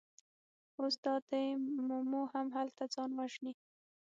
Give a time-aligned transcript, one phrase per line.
[0.79, 1.45] اوس دا دی
[1.87, 3.53] مومو هم هملته ځان وژني.